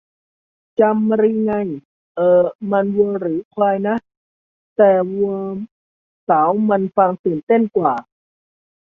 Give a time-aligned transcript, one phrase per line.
[0.79, 1.51] จามรี ไง
[2.15, 3.95] เอ่อ มัน วัวหรือควายนะ
[4.77, 5.35] แต่วัว
[6.27, 7.93] สาวมันฟังตื่นเต้นกว่า